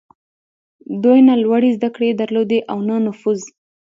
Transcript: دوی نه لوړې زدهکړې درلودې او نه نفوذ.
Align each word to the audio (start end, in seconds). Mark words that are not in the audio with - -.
دوی 1.03 1.19
نه 1.27 1.35
لوړې 1.43 1.69
زدهکړې 1.77 2.09
درلودې 2.19 2.59
او 2.71 2.77
نه 2.87 2.95
نفوذ. 3.05 3.41